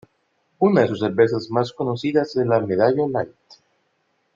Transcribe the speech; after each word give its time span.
Una 0.59 0.81
de 0.81 0.87
sus 0.87 0.99
cervezas 1.01 1.51
más 1.51 1.71
conocida 1.73 2.23
es 2.23 2.35
la 2.35 2.59
Medalla 2.59 3.05
Light. 3.07 3.35